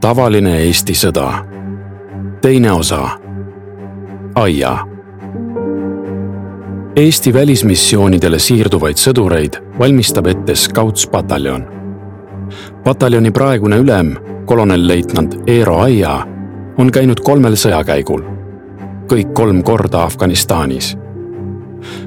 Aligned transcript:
tavaline 0.00 0.58
Eesti 0.58 0.94
sõda. 0.94 1.44
teine 2.42 2.72
osa. 2.72 3.08
Aia. 4.34 4.78
Eesti 6.96 7.34
välismissioonidele 7.34 8.38
siirduvaid 8.38 8.96
sõdureid 8.96 9.58
valmistab 9.78 10.26
ette 10.26 10.54
Scouts-pataljon. 10.54 11.66
pataljoni 12.84 13.30
praegune 13.30 13.76
ülem, 13.76 14.16
kolonelleitnant 14.44 15.36
Eero 15.46 15.78
Aia, 15.78 16.26
on 16.78 16.90
käinud 16.90 17.20
kolmel 17.20 17.52
sõjakäigul, 17.52 18.22
kõik 19.12 19.32
kolm 19.34 19.62
korda 19.62 20.02
Afganistanis. 20.02 20.96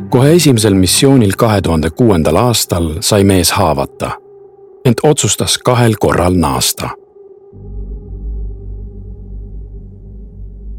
kohe 0.09 0.31
esimesel 0.31 0.73
missioonil 0.73 1.33
kahe 1.37 1.61
tuhande 1.61 1.89
kuuendal 1.89 2.35
aastal 2.35 2.89
sai 2.99 3.23
mees 3.23 3.51
haavata, 3.51 4.11
ent 4.85 4.99
otsustas 5.03 5.57
kahel 5.57 5.93
korral 5.99 6.33
naasta 6.33 6.89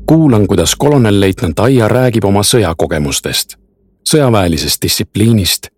kuulan, 0.07 0.47
kuidas 0.47 0.77
kolonelleitnant 0.77 1.59
Aia 1.59 1.89
räägib 1.89 2.25
oma 2.25 2.43
sõjakogemustest, 2.43 3.57
sõjaväelisest 4.09 4.83
distsipliinist, 4.83 5.69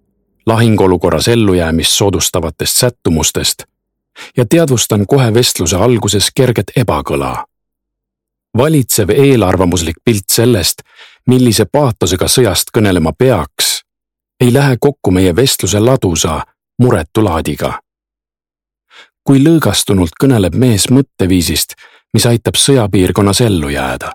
lahinguolukorras 0.46 1.28
ellujäämist 1.28 1.92
soodustavatest 1.92 2.76
sättumustest 2.76 3.64
ja 4.36 4.46
teadvustan 4.46 5.06
kohe 5.06 5.34
vestluse 5.34 5.76
alguses 5.76 6.30
kerget 6.34 6.72
ebakõla. 6.76 7.44
valitsev 8.56 9.10
eelarvamuslik 9.10 9.96
pilt 10.04 10.28
sellest, 10.28 10.82
millise 11.26 11.64
paatosega 11.64 12.24
sõjast 12.24 12.72
kõnelema 12.78 13.12
peaks, 13.18 13.82
ei 14.40 14.52
lähe 14.52 14.76
kokku 14.80 15.10
meie 15.10 15.36
vestluse 15.36 15.80
ladusa, 15.80 16.40
muretu 16.78 17.24
laadiga. 17.24 17.80
kui 19.24 19.38
lõõgastunult 19.44 20.14
kõneleb 20.22 20.54
mees 20.54 20.90
mõtteviisist 20.90 21.74
mis 22.16 22.24
aitab 22.26 22.56
sõjapiirkonnas 22.56 23.42
ellu 23.44 23.68
jääda. 23.68 24.12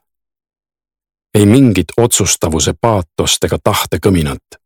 ei 1.37 1.45
mingit 1.45 1.91
otsustavuse 1.97 2.73
paatost 2.81 3.43
ega 3.43 3.57
tahtekõminat. 3.63 4.57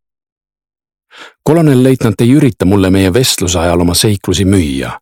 kolonelleitnant 1.42 2.20
ei 2.20 2.30
ürita 2.32 2.64
mulle 2.64 2.90
meie 2.90 3.12
vestluse 3.12 3.58
ajal 3.58 3.80
oma 3.80 3.94
seiklusi 3.94 4.44
müüa. 4.44 5.00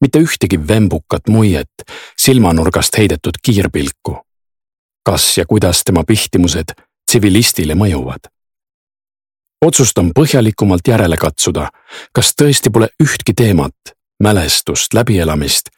mitte 0.00 0.18
ühtegi 0.18 0.68
vembukat 0.68 1.28
muiet, 1.28 1.84
silmanurgast 2.16 2.98
heidetud 2.98 3.36
kiirpilku. 3.42 4.16
kas 5.04 5.38
ja 5.38 5.44
kuidas 5.46 5.82
tema 5.84 6.04
pihtimused 6.04 6.72
tsivilistile 7.06 7.74
mõjuvad 7.74 8.32
otsustan 9.66 10.12
põhjalikumalt 10.16 10.88
järele 10.88 11.16
katsuda, 11.16 11.68
kas 12.12 12.32
tõesti 12.42 12.72
pole 12.72 12.88
ühtki 13.02 13.34
teemat, 13.36 13.92
mälestust, 14.22 14.94
läbielamist 14.94 15.68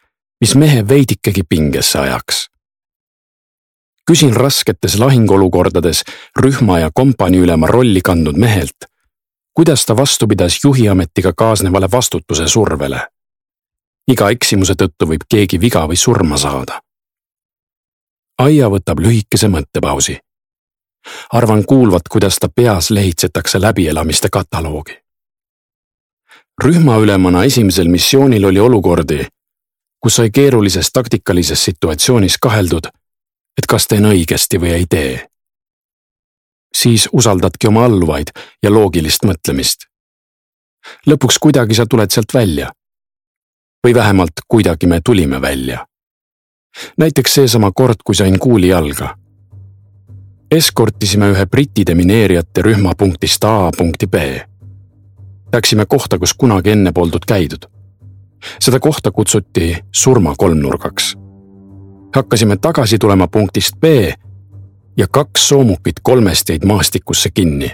mis 0.42 0.54
mehe 0.54 0.88
veidikegi 0.88 1.42
pingesse 1.48 1.98
ajaks. 1.98 2.48
küsin 4.10 4.36
rasketes 4.36 4.98
lahinguolukordades 4.98 6.02
rühma 6.40 6.78
ja 6.78 6.90
kompaniiülema 6.94 7.66
rolli 7.66 8.00
kandnud 8.00 8.36
mehelt, 8.36 8.88
kuidas 9.54 9.86
ta 9.86 9.96
vastu 9.96 10.26
pidas 10.26 10.58
juhiametiga 10.64 11.32
kaasnevale 11.36 11.88
vastutuse 11.92 12.48
survele. 12.48 13.00
iga 14.08 14.30
eksimuse 14.30 14.74
tõttu 14.82 15.06
võib 15.10 15.22
keegi 15.28 15.60
viga 15.60 15.86
või 15.90 15.96
surma 15.96 16.36
saada. 16.36 16.80
Aia 18.38 18.68
võtab 18.68 18.98
lühikese 18.98 19.48
mõttepausi. 19.48 20.18
arvan 21.32 21.64
kuulvat, 21.64 22.08
kuidas 22.10 22.38
ta 22.38 22.48
peas 22.48 22.90
lehitsetakse 22.90 23.60
läbielamiste 23.60 24.28
kataloogi 24.32 24.98
rühmaülemana 26.64 27.44
esimesel 27.44 27.88
missioonil 27.88 28.44
oli 28.44 28.60
olukordi, 28.60 29.26
kus 30.02 30.16
sai 30.16 30.30
keerulises 30.30 30.90
taktikalises 30.92 31.64
situatsioonis 31.64 32.38
kaheldud, 32.38 32.86
et 33.58 33.66
kas 33.68 33.86
teen 33.86 34.06
õigesti 34.06 34.60
või 34.60 34.74
ei 34.78 34.86
tee. 34.90 35.28
siis 36.76 37.08
usaldadki 37.12 37.68
oma 37.68 37.84
alluvaid 37.84 38.30
ja 38.62 38.70
loogilist 38.70 39.24
mõtlemist. 39.24 39.86
lõpuks 41.06 41.38
kuidagi 41.40 41.74
sa 41.74 41.86
tuled 41.86 42.10
sealt 42.10 42.34
välja. 42.34 42.72
või 43.86 43.94
vähemalt 43.94 44.42
kuidagi 44.48 44.86
me 44.86 45.00
tulime 45.04 45.40
välja. 45.40 45.86
näiteks 46.98 47.34
seesama 47.34 47.72
kord, 47.72 47.96
kui 48.04 48.14
sain 48.14 48.38
kuuli 48.38 48.68
jalga. 48.68 49.16
eskortisime 50.50 51.30
ühe 51.30 51.46
Briti 51.46 51.86
demineerijate 51.86 52.62
rühma 52.62 52.94
punktist 52.94 53.44
A 53.44 53.70
punkti 53.76 54.06
B. 54.06 54.14
Läksime 55.52 55.86
kohta, 55.86 56.18
kus 56.18 56.34
kunagi 56.34 56.70
enne 56.70 56.92
poldud 56.92 57.24
käidud 57.26 57.71
seda 58.60 58.80
kohta 58.80 59.10
kutsuti 59.10 59.76
surmakolmnurgaks. 59.92 61.16
hakkasime 62.16 62.56
tagasi 62.56 62.98
tulema 62.98 63.28
punktist 63.28 63.80
B 63.80 63.84
ja 64.96 65.06
kaks 65.10 65.48
soomukit 65.48 65.94
kolmest 66.02 66.48
jäid 66.48 66.64
maastikusse 66.64 67.30
kinni. 67.34 67.70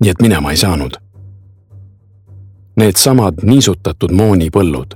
nii 0.00 0.10
et 0.10 0.22
minema 0.22 0.50
ei 0.50 0.56
saanud. 0.56 0.92
Needsamad 2.76 3.34
niisutatud 3.42 4.10
moonipõllud, 4.10 4.94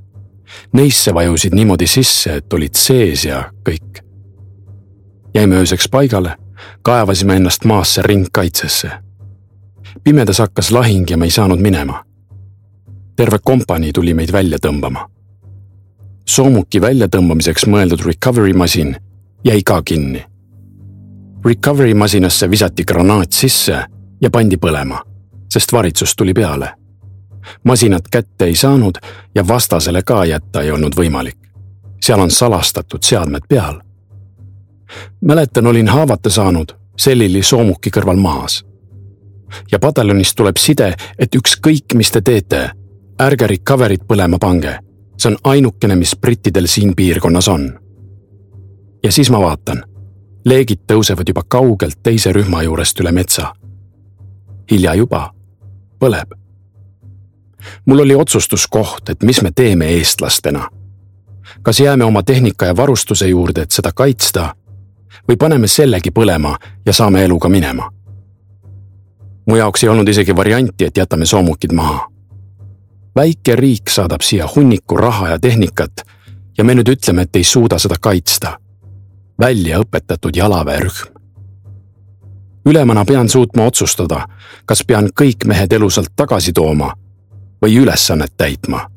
neisse 0.73 1.15
vajusid 1.15 1.55
niimoodi 1.55 1.87
sisse, 1.87 2.37
et 2.37 2.53
olid 2.53 2.75
sees 2.75 3.25
ja 3.25 3.53
kõik. 3.69 4.03
jäime 5.35 5.57
ööseks 5.57 5.89
paigale, 5.89 6.37
kaevasime 6.83 7.37
ennast 7.37 7.65
maasse 7.65 8.03
ringkaitsesse. 8.03 8.91
pimedas 10.05 10.39
hakkas 10.39 10.71
lahing 10.71 11.11
ja 11.11 11.17
me 11.17 11.25
ei 11.27 11.31
saanud 11.31 11.61
minema 11.61 12.08
terve 13.19 13.39
kompanii 13.45 13.93
tuli 13.93 14.15
meid 14.15 14.33
välja 14.33 14.59
tõmbama. 14.63 15.09
soomuki 16.29 16.81
väljatõmbamiseks 16.81 17.65
mõeldud 17.67 18.05
recovery 18.07 18.53
masin 18.53 18.97
jäi 19.45 19.63
ka 19.67 19.83
kinni. 19.83 20.25
Recovery 21.45 21.95
masinasse 21.95 22.51
visati 22.51 22.85
granaat 22.85 23.33
sisse 23.33 23.81
ja 24.21 24.31
pandi 24.31 24.57
põlema, 24.57 25.03
sest 25.51 25.73
varitsus 25.73 26.17
tuli 26.17 26.35
peale. 26.35 26.75
masinat 27.65 28.09
kätte 28.11 28.45
ei 28.45 28.55
saanud 28.55 28.99
ja 29.35 29.49
vastasele 29.49 30.03
ka 30.03 30.25
jätta 30.25 30.63
ei 30.63 30.71
olnud 30.71 30.95
võimalik. 30.95 31.39
seal 32.03 32.21
on 32.21 32.31
salastatud 32.31 33.03
seadmed 33.03 33.43
peal. 33.49 33.81
mäletan, 35.21 35.67
olin 35.67 35.89
haavata 35.89 36.31
saanud, 36.31 36.73
selili 36.97 37.43
soomuki 37.43 37.91
kõrval 37.91 38.17
maas 38.17 38.65
ja 39.73 39.79
pataljonist 39.79 40.37
tuleb 40.37 40.57
side, 40.57 40.95
et 41.19 41.35
ükskõik, 41.35 41.95
mis 41.95 42.11
te 42.11 42.21
teete, 42.21 42.71
ärge 43.21 43.47
recovery't 43.47 44.07
põlema 44.07 44.39
pange, 44.39 44.79
see 45.19 45.33
on 45.33 45.37
ainukene, 45.45 45.97
mis 45.97 46.17
brittidel 46.21 46.67
siin 46.67 46.95
piirkonnas 46.97 47.49
on. 47.49 47.79
ja 49.03 49.13
siis 49.13 49.31
ma 49.31 49.41
vaatan, 49.41 49.83
leegid 50.45 50.81
tõusevad 50.93 51.29
juba 51.29 51.43
kaugelt 51.49 51.99
teise 52.03 52.33
rühma 52.33 52.63
juurest 52.63 53.01
üle 53.01 53.13
metsa. 53.13 53.53
hilja 54.71 54.95
juba, 54.95 55.33
põleb. 55.99 56.35
mul 57.87 57.99
oli 57.99 58.15
otsustuskoht, 58.15 59.09
et 59.09 59.23
mis 59.23 59.43
me 59.43 59.51
teeme 59.51 59.87
eestlastena. 59.87 60.69
kas 61.63 61.81
jääme 61.81 62.05
oma 62.05 62.23
tehnika 62.23 62.67
ja 62.67 62.77
varustuse 62.77 63.29
juurde, 63.29 63.63
et 63.63 63.71
seda 63.71 63.93
kaitsta 63.93 64.55
või 65.29 65.37
paneme 65.37 65.67
sellegi 65.67 66.11
põlema 66.11 66.57
ja 66.87 66.93
saame 66.93 67.25
eluga 67.25 67.49
minema 67.49 67.91
mu 69.49 69.57
jaoks 69.57 69.85
ei 69.85 69.89
olnud 69.89 70.09
isegi 70.09 70.37
varianti, 70.37 70.85
et 70.85 70.97
jätame 70.97 71.27
soomukid 71.27 71.73
maha 71.73 72.18
väike 73.17 73.57
riik 73.57 73.91
saadab 73.91 74.21
siia 74.21 74.47
hunniku 74.55 74.97
raha 74.97 75.29
ja 75.29 75.39
tehnikat 75.39 76.05
ja 76.59 76.65
me 76.65 76.75
nüüd 76.75 76.89
ütleme, 76.93 77.23
et 77.23 77.37
ei 77.37 77.45
suuda 77.45 77.79
seda 77.79 77.97
kaitsta. 78.01 78.59
välja 79.41 79.79
õpetatud 79.79 80.37
jalaväerühm. 80.37 81.15
ülemana 82.67 83.05
pean 83.05 83.29
suutma 83.29 83.65
otsustada, 83.65 84.29
kas 84.67 84.85
pean 84.85 85.11
kõik 85.21 85.47
mehed 85.47 85.73
elusalt 85.73 86.11
tagasi 86.17 86.53
tooma 86.53 86.93
või 87.63 87.79
ülesannet 87.83 88.33
täitma. 88.37 88.91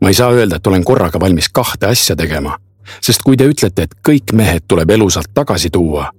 ma 0.00 0.08
ei 0.08 0.14
saa 0.14 0.32
öelda, 0.32 0.56
et 0.56 0.66
olen 0.66 0.84
korraga 0.84 1.20
valmis 1.20 1.48
kahte 1.48 1.86
asja 1.86 2.16
tegema, 2.16 2.56
sest 3.00 3.22
kui 3.22 3.36
te 3.36 3.44
ütlete, 3.44 3.82
et 3.82 3.94
kõik 4.08 4.32
mehed 4.32 4.64
tuleb 4.68 4.90
elusalt 4.90 5.34
tagasi 5.34 5.70
tuua, 5.70 6.10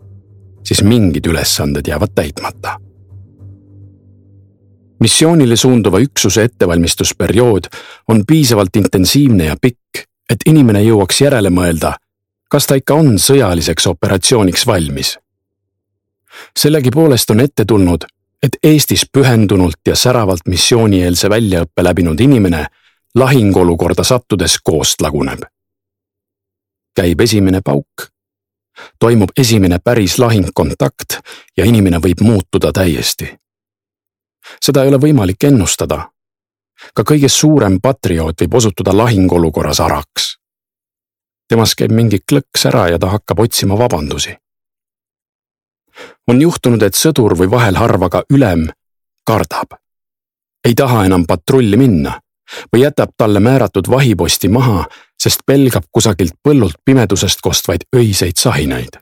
siis 0.63 0.84
mingid 0.84 1.25
ülesanded 1.25 1.88
jäävad 1.88 2.12
täitmata 2.16 2.91
missioonile 5.01 5.56
suunduva 5.56 6.00
üksuse 6.00 6.44
ettevalmistusperiood 6.44 7.63
on 8.07 8.24
piisavalt 8.27 8.75
intensiivne 8.75 9.45
ja 9.45 9.56
pikk, 9.62 10.06
et 10.30 10.45
inimene 10.45 10.83
jõuaks 10.86 11.21
järele 11.24 11.50
mõelda, 11.50 11.95
kas 12.51 12.68
ta 12.68 12.77
ikka 12.80 12.95
on 12.95 13.18
sõjaliseks 13.19 13.88
operatsiooniks 13.89 14.68
valmis. 14.68 15.18
sellegipoolest 16.57 17.30
on 17.30 17.39
ette 17.39 17.65
tulnud, 17.65 18.06
et 18.44 18.57
Eestis 18.63 19.06
pühendunult 19.18 19.81
ja 19.88 19.95
säravalt 19.95 20.48
missioonieelse 20.48 21.30
väljaõppe 21.30 21.83
läbinud 21.83 22.19
inimene 22.19 22.65
lahinguolukorda 23.15 24.04
sattudes 24.04 24.59
koost 24.63 25.01
laguneb. 25.01 25.42
käib 26.95 27.21
esimene 27.21 27.62
pauk, 27.62 28.07
toimub 29.00 29.30
esimene 29.38 29.80
päris 29.80 30.19
lahingkontakt 30.19 31.19
ja 31.57 31.65
inimene 31.65 31.97
võib 31.97 32.21
muutuda 32.21 32.71
täiesti 32.71 33.41
seda 34.62 34.84
ei 34.84 34.90
ole 34.90 34.98
võimalik 34.98 35.44
ennustada. 35.44 36.10
ka 36.96 37.04
kõige 37.04 37.30
suurem 37.30 37.80
patrioot 37.82 38.42
võib 38.42 38.54
osutuda 38.54 38.98
lahinguolukorras 38.98 39.80
araks. 39.80 40.38
temas 41.48 41.76
käib 41.76 41.92
mingi 41.92 42.20
klõks 42.32 42.66
ära 42.66 42.88
ja 42.90 43.00
ta 43.00 43.08
hakkab 43.08 43.40
otsima 43.40 43.78
vabandusi. 43.78 44.38
on 46.28 46.42
juhtunud, 46.42 46.84
et 46.84 46.96
sõdur 46.96 47.38
või 47.38 47.52
vahel 47.52 47.76
harva 47.76 48.10
ka 48.10 48.24
ülem 48.34 48.70
kardab. 49.26 49.80
ei 50.66 50.76
taha 50.76 51.06
enam 51.06 51.26
patrulli 51.26 51.78
minna 51.78 52.20
või 52.74 52.82
jätab 52.82 53.10
talle 53.18 53.40
määratud 53.40 53.88
vahiposti 53.90 54.50
maha, 54.50 54.86
sest 55.20 55.46
pelgab 55.46 55.84
kusagilt 55.92 56.34
põllult 56.44 56.76
pimedusest 56.86 57.42
kostvaid 57.42 57.88
öiseid 57.96 58.38
sahinaid. 58.38 59.00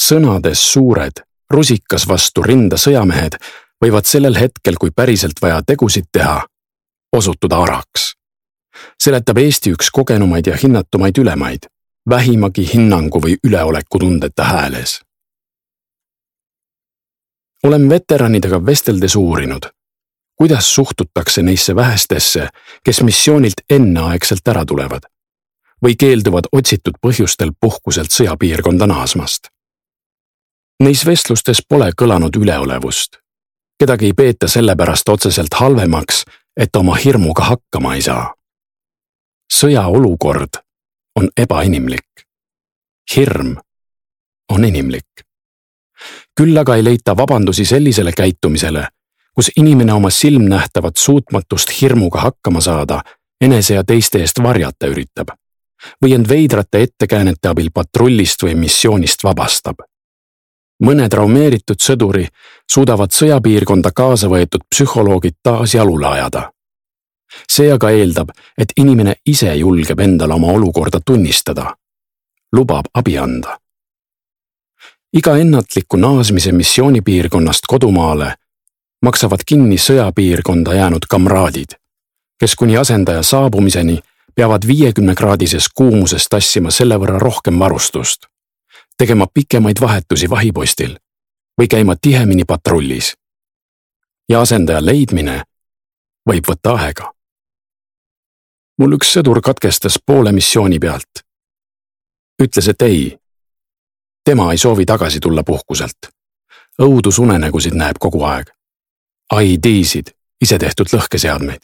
sõnades 0.00 0.60
suured, 0.72 1.12
rusikas 1.50 2.08
vastu 2.08 2.42
rinda 2.42 2.76
sõjamehed 2.76 3.36
võivad 3.82 4.06
sellel 4.06 4.38
hetkel, 4.38 4.78
kui 4.78 4.90
päriselt 4.94 5.42
vaja 5.42 5.62
tegusid 5.66 6.06
teha, 6.12 6.46
osutuda 7.12 7.62
araks. 7.62 8.12
seletab 9.02 9.38
Eesti 9.38 9.72
üks 9.74 9.90
kogenumaid 9.92 10.46
ja 10.46 10.56
hinnatumaid 10.56 11.18
ülemaid, 11.18 11.66
vähimagi 12.08 12.64
hinnangu 12.74 13.20
või 13.20 13.36
üleoleku 13.44 13.98
tundeta 13.98 14.44
hääles. 14.44 15.00
olen 17.62 17.88
veteranidega 17.88 18.66
vesteldes 18.66 19.16
uurinud, 19.16 19.66
kuidas 20.36 20.74
suhtutakse 20.74 21.42
neisse 21.42 21.76
vähestesse, 21.76 22.48
kes 22.84 23.02
missioonilt 23.02 23.60
enneaegselt 23.70 24.48
ära 24.48 24.64
tulevad 24.64 25.02
või 25.84 25.94
keelduvad 25.98 26.46
otsitud 26.52 26.94
põhjustel 27.02 27.50
puhkuselt 27.60 28.10
sõjapiirkonda 28.10 28.86
naasmast. 28.86 29.48
Neis 30.82 31.06
vestlustes 31.06 31.62
pole 31.68 31.90
kõlanud 31.98 32.36
üleolevust 32.38 33.21
kedagi 33.82 34.06
ei 34.06 34.12
peeta 34.12 34.48
sellepärast 34.48 35.08
otseselt 35.08 35.54
halvemaks, 35.54 36.24
et 36.56 36.76
oma 36.76 36.94
hirmuga 36.94 37.42
hakkama 37.42 37.94
ei 37.94 38.02
saa. 38.02 38.34
sõjaolukord 39.52 40.60
on 41.16 41.28
ebainimlik. 41.36 42.10
hirm 43.16 43.56
on 44.52 44.64
inimlik. 44.64 45.26
küll 46.40 46.58
aga 46.58 46.76
ei 46.76 46.84
leita 46.84 47.16
vabandusi 47.16 47.64
sellisele 47.64 48.12
käitumisele, 48.12 48.86
kus 49.34 49.50
inimene 49.56 49.92
oma 49.92 50.10
silmnähtavat 50.10 50.96
suutmatust 50.96 51.80
hirmuga 51.80 52.20
hakkama 52.20 52.60
saada 52.60 53.02
enese 53.40 53.74
ja 53.74 53.84
teiste 53.84 54.18
eest 54.18 54.42
varjata 54.42 54.86
üritab 54.86 55.34
või 56.04 56.14
end 56.14 56.28
veidrate 56.28 56.82
ettekäänete 56.82 57.48
abil 57.48 57.70
patrullist 57.74 58.42
või 58.42 58.54
missioonist 58.54 59.24
vabastab 59.24 59.82
mõne 60.82 61.08
traumeeritud 61.08 61.80
sõduri 61.80 62.26
suudavad 62.70 63.14
sõjapiirkonda 63.14 63.92
kaasa 63.94 64.28
võetud 64.28 64.66
psühholoogid 64.70 65.38
taas 65.42 65.74
jalule 65.74 66.06
ajada. 66.06 66.50
see 67.48 67.72
aga 67.72 67.90
eeldab, 67.90 68.28
et 68.58 68.72
inimene 68.76 69.14
ise 69.26 69.54
julgeb 69.56 70.00
endale 70.00 70.34
oma 70.34 70.52
olukorda 70.52 71.00
tunnistada, 71.00 71.76
lubab 72.52 72.90
abi 72.94 73.18
anda. 73.18 73.58
iga 75.12 75.36
ennatliku 75.36 75.96
naasmise 75.96 76.52
missioonipiirkonnast 76.52 77.66
kodumaale 77.66 78.34
maksavad 79.02 79.40
kinni 79.46 79.76
sõjapiirkonda 79.76 80.74
jäänud 80.74 81.06
kamraadid, 81.08 81.78
kes 82.40 82.54
kuni 82.54 82.76
asendaja 82.76 83.22
saabumiseni 83.22 84.00
peavad 84.34 84.66
viiekümne 84.66 85.14
kraadises 85.14 85.68
kuumuses 85.68 86.28
tassima 86.28 86.70
selle 86.70 86.96
võrra 86.96 87.18
rohkem 87.18 87.58
varustust 87.58 88.31
tegema 88.98 89.26
pikemaid 89.34 89.80
vahetusi 89.80 90.30
vahipostil 90.30 90.96
või 91.60 91.68
käima 91.68 91.96
tihemini 91.96 92.44
patrullis. 92.44 93.14
ja 94.28 94.40
asendaja 94.40 94.84
leidmine 94.84 95.42
võib 96.28 96.46
võtta 96.48 96.74
aega. 96.76 97.12
mul 98.78 98.92
üks 98.92 99.12
sõdur 99.12 99.40
katkestas 99.40 99.98
poole 100.06 100.32
missiooni 100.32 100.78
pealt. 100.78 101.24
ütles, 102.42 102.68
et 102.68 102.82
ei. 102.82 103.18
tema 104.24 104.52
ei 104.52 104.58
soovi 104.58 104.86
tagasi 104.86 105.20
tulla 105.20 105.42
puhkuselt. 105.44 105.98
õudusunenägusid 106.82 107.74
näeb 107.74 107.96
kogu 107.98 108.22
aeg. 108.24 108.50
ID-sid, 109.42 110.10
isetehtud 110.40 110.86
lõhkeseadmeid. 110.92 111.60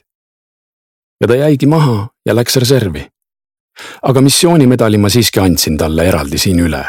ja 1.21 1.29
ta 1.29 1.35
jäigi 1.35 1.67
maha 1.67 2.09
ja 2.27 2.35
läks 2.35 2.57
reservi 2.57 3.09
aga 4.03 4.21
missioonimedali 4.21 4.99
ma 4.99 5.09
siiski 5.09 5.41
andsin 5.41 5.77
talle 5.79 6.09
eraldi 6.09 6.39
siin 6.39 6.61
üle 6.61 6.85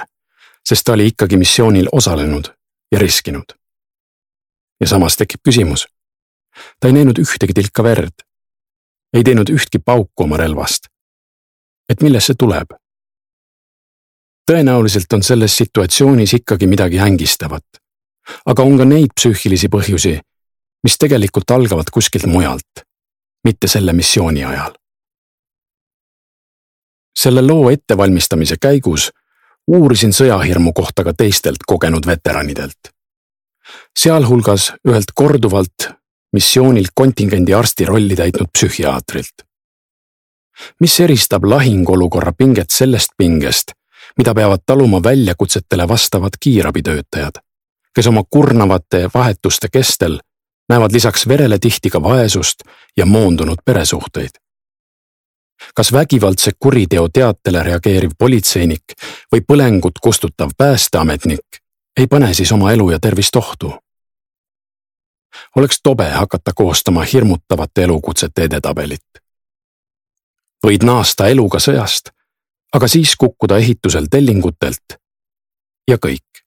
sest 0.67 0.83
ta 0.85 0.94
oli 0.94 1.07
ikkagi 1.07 1.38
missioonil 1.38 1.89
osalenud 1.91 2.53
ja 2.91 3.00
riskinud. 3.00 3.53
ja 4.81 4.88
samas 4.88 5.17
tekib 5.17 5.41
küsimus. 5.50 5.88
ta 6.79 6.88
ei 6.88 6.94
näinud 6.94 7.19
ühtegi 7.19 7.53
tilka 7.53 7.83
verd. 7.83 8.25
ei 9.13 9.23
teinud 9.23 9.50
ühtki 9.50 9.79
pauku 9.79 10.23
oma 10.23 10.38
relvast. 10.38 10.88
et 11.89 12.01
millest 12.01 12.27
see 12.27 12.35
tuleb? 12.39 12.77
tõenäoliselt 14.51 15.13
on 15.13 15.23
selles 15.23 15.57
situatsioonis 15.57 16.33
ikkagi 16.33 16.67
midagi 16.67 17.00
ängistavat. 17.00 17.65
aga 18.45 18.63
on 18.63 18.77
ka 18.77 18.85
neid 18.85 19.13
psüühilisi 19.19 19.69
põhjusi, 19.69 20.19
mis 20.83 20.97
tegelikult 20.97 21.51
algavad 21.51 21.89
kuskilt 21.94 22.25
mujalt, 22.25 22.85
mitte 23.44 23.67
selle 23.67 23.94
missiooni 23.94 24.44
ajal. 24.44 24.73
selle 27.19 27.41
loo 27.41 27.69
ettevalmistamise 27.69 28.56
käigus 28.61 29.11
uurisin 29.69 30.13
sõjahirmu 30.13 30.74
kohta 30.74 31.04
ka 31.04 31.13
teistelt 31.13 31.66
kogenud 31.68 32.07
veteranidelt. 32.07 32.94
sealhulgas 34.00 34.71
ühelt 34.88 35.12
korduvalt 35.16 35.89
missioonil 36.33 36.88
kontingendi 36.95 37.54
arsti 37.54 37.86
rolli 37.86 38.16
täitnud 38.16 38.50
psühhiaatrilt. 38.54 39.45
mis 40.80 41.00
eristab 41.00 41.44
lahinguolukorra 41.44 42.33
pinget 42.38 42.69
sellest 42.69 43.13
pingest, 43.18 43.71
mida 44.18 44.33
peavad 44.33 44.60
taluma 44.66 45.04
väljakutsetele 45.04 45.88
vastavad 45.88 46.39
kiirabitöötajad, 46.39 47.39
kes 47.95 48.07
oma 48.07 48.24
kurnavate 48.30 49.10
vahetuste 49.13 49.68
kestel 49.71 50.19
näevad 50.69 50.92
lisaks 50.92 51.27
verele 51.27 51.60
tihti 51.60 51.89
ka 51.89 52.04
vaesust 52.04 52.63
ja 52.98 53.06
moondunud 53.06 53.57
peresuhteid 53.66 54.48
kas 55.75 55.91
vägivaldse 55.91 56.51
kuriteo 56.59 57.09
teatele 57.13 57.63
reageeriv 57.63 58.11
politseinik 58.17 58.83
või 59.31 59.41
põlengut 59.41 60.00
kustutav 60.01 60.50
päästeametnik 60.57 61.59
ei 62.00 62.07
pane 62.07 62.33
siis 62.33 62.51
oma 62.51 62.71
elu 62.71 62.89
ja 62.89 63.00
tervist 63.00 63.35
ohtu. 63.35 63.73
oleks 65.56 65.79
tobe 65.83 66.09
hakata 66.09 66.51
koostama 66.56 67.03
hirmutavate 67.03 67.83
elukutsete 67.83 68.44
edetabelit. 68.44 69.09
võid 70.67 70.83
naasta 70.83 71.27
eluga 71.27 71.59
sõjast, 71.59 72.09
aga 72.73 72.88
siis 72.88 73.15
kukkuda 73.15 73.57
ehitusel 73.57 74.07
tellingutelt 74.11 74.95
ja 75.87 75.97
kõik. 75.97 76.44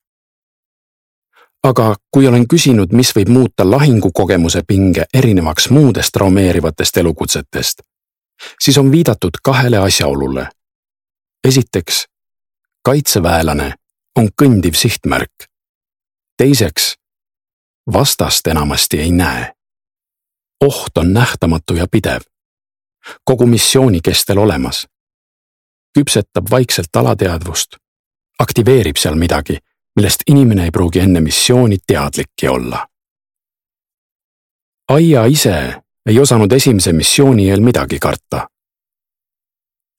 aga 1.63 1.95
kui 2.11 2.27
olen 2.27 2.47
küsinud, 2.47 2.91
mis 2.91 3.15
võib 3.15 3.29
muuta 3.29 3.71
lahingukogemuse 3.71 4.63
pinge 4.67 5.05
erinevaks 5.13 5.69
muudest 5.69 6.09
traumeerivatest 6.13 6.97
elukutsetest 6.97 7.81
siis 8.61 8.77
on 8.77 8.91
viidatud 8.91 9.31
kahele 9.43 9.77
asjaolule. 9.77 10.49
esiteks, 11.47 12.05
kaitseväelane 12.83 13.73
on 14.15 14.29
kõndiv 14.41 14.73
sihtmärk. 14.73 15.33
teiseks, 16.37 16.95
vastast 17.93 18.47
enamasti 18.47 18.99
ei 18.99 19.11
näe. 19.11 19.53
oht 20.61 20.97
on 20.97 21.13
nähtamatu 21.13 21.75
ja 21.75 21.87
pidev, 21.91 22.21
kogu 23.23 23.45
missiooni 23.45 24.01
kestel 24.01 24.37
olemas. 24.37 24.87
küpsetab 25.99 26.49
vaikselt 26.51 26.95
alateadvust, 26.95 27.75
aktiveerib 28.39 28.95
seal 28.97 29.15
midagi, 29.15 29.57
millest 29.95 30.23
inimene 30.27 30.63
ei 30.63 30.71
pruugi 30.71 30.99
enne 30.99 31.21
missiooni 31.21 31.77
teadlikki 31.87 32.47
olla. 32.47 32.87
aia 34.89 35.25
ise 35.25 35.83
ei 36.05 36.19
osanud 36.19 36.51
esimese 36.51 36.93
missiooni 36.93 37.49
eel 37.49 37.61
midagi 37.61 37.99
karta. 37.99 38.47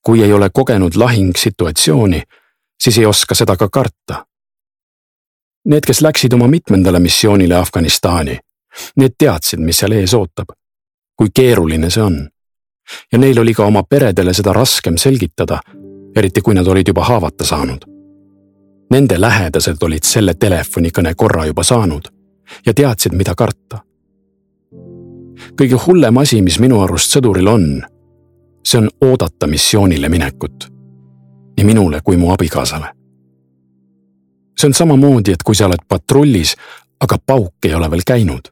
kui 0.07 0.23
ei 0.23 0.33
ole 0.33 0.51
kogenud 0.53 0.93
lahingsituatsiooni, 0.95 2.23
siis 2.83 2.99
ei 2.99 3.07
oska 3.07 3.35
seda 3.35 3.57
ka 3.57 3.69
karta. 3.73 4.27
Need, 5.65 5.81
kes 5.87 6.01
läksid 6.01 6.33
oma 6.33 6.49
mitmendale 6.49 7.01
missioonile 7.01 7.55
Afganistani, 7.55 8.39
need 8.97 9.15
teadsid, 9.19 9.61
mis 9.65 9.79
seal 9.81 9.93
ees 9.97 10.13
ootab, 10.15 10.53
kui 11.17 11.33
keeruline 11.35 11.91
see 11.91 12.03
on. 12.03 12.29
ja 13.13 13.19
neil 13.19 13.41
oli 13.41 13.55
ka 13.55 13.65
oma 13.65 13.83
peredele 13.83 14.35
seda 14.35 14.53
raskem 14.53 14.97
selgitada, 15.01 15.61
eriti 16.17 16.41
kui 16.41 16.55
nad 16.55 16.67
olid 16.67 16.89
juba 16.89 17.05
haavata 17.05 17.45
saanud. 17.45 17.89
Nende 18.91 19.21
lähedased 19.21 19.81
olid 19.81 20.05
selle 20.05 20.35
telefonikõne 20.35 21.15
korra 21.15 21.47
juba 21.47 21.65
saanud 21.65 22.13
ja 22.67 22.75
teadsid, 22.75 23.17
mida 23.17 23.35
karta 23.35 23.81
kõige 25.61 25.79
hullem 25.87 26.17
asi, 26.19 26.43
mis 26.43 26.59
minu 26.59 26.81
arust 26.83 27.15
sõduril 27.15 27.49
on, 27.49 27.67
see 28.65 28.81
on 28.81 28.89
oodata 29.01 29.47
missioonile 29.47 30.09
minekut. 30.09 30.71
nii 31.57 31.65
minule 31.65 32.01
kui 32.05 32.17
mu 32.17 32.33
abikaasale. 32.33 32.87
see 34.59 34.67
on 34.67 34.75
samamoodi, 34.75 35.33
et 35.33 35.43
kui 35.43 35.55
sa 35.55 35.67
oled 35.67 35.85
patrullis, 35.89 36.57
aga 37.01 37.19
pauk 37.27 37.55
ei 37.65 37.75
ole 37.75 37.91
veel 37.91 38.03
käinud. 38.07 38.49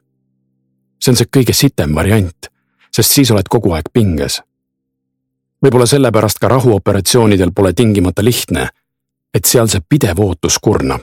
see 0.99 1.11
on 1.11 1.15
see 1.15 1.27
kõige 1.37 1.53
sitem 1.53 1.95
variant, 1.95 2.47
sest 2.95 3.11
siis 3.11 3.31
oled 3.31 3.47
kogu 3.49 3.71
aeg 3.71 3.89
pinges. 3.93 4.41
võib-olla 5.65 5.85
sellepärast 5.85 6.39
ka 6.39 6.47
rahuoperatsioonidel 6.47 7.51
pole 7.51 7.73
tingimata 7.73 8.23
lihtne, 8.23 8.69
et 9.33 9.45
seal 9.45 9.67
see 9.67 9.81
pidev 9.89 10.19
ootus 10.19 10.59
kurnab. 10.59 11.01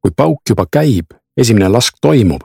kui 0.00 0.10
pauk 0.10 0.40
juba 0.48 0.66
käib, 0.66 1.14
esimene 1.36 1.68
lask 1.68 1.94
toimub, 2.00 2.42